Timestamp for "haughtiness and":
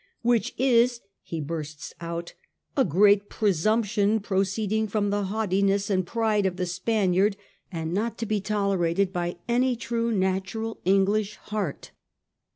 5.25-6.07